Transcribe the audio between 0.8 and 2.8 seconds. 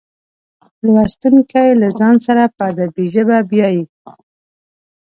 لوستونکي له ځان سره په